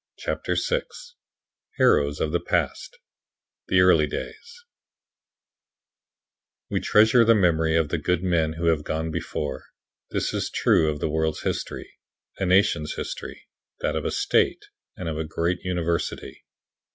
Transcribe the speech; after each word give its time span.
CHAPTER 0.17 0.55
VI 0.55 0.81
HEROES 1.77 2.19
OF 2.21 2.31
THE 2.31 2.39
PAST 2.39 2.97
THE 3.67 3.81
EARLY 3.81 4.07
DAYS 4.07 4.63
We 6.71 6.79
treasure 6.79 7.23
the 7.23 7.35
memory 7.35 7.75
of 7.75 7.89
the 7.89 7.99
good 7.99 8.23
men 8.23 8.53
who 8.53 8.65
have 8.65 8.83
gone 8.83 9.11
before. 9.11 9.65
This 10.09 10.33
is 10.33 10.49
true 10.49 10.89
of 10.89 11.01
the 11.01 11.07
world's 11.07 11.43
history, 11.43 11.99
a 12.39 12.47
nation's 12.47 12.95
history, 12.95 13.47
that 13.81 13.95
of 13.95 14.03
a 14.03 14.09
state, 14.09 14.65
and 14.97 15.07
of 15.07 15.19
a 15.19 15.23
great 15.23 15.63
university. 15.63 16.45